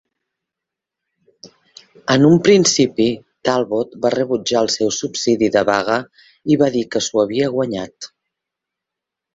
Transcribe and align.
En 2.15 2.25
un 2.31 2.39
principi, 2.47 3.07
Talbot 3.49 3.93
va 4.07 4.13
rebutjar 4.17 4.65
el 4.67 4.73
seu 4.79 4.93
subsidi 5.01 5.53
de 5.59 5.67
vaga 5.73 6.03
i 6.55 6.63
va 6.65 6.75
dir 6.79 6.87
que 6.97 7.05
s'ho 7.11 7.27
havia 7.27 7.53
guanyat. 7.61 8.13